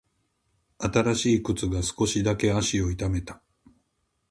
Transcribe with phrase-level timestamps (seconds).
[0.79, 3.39] 新しい靴が少しだけ足を痛めた。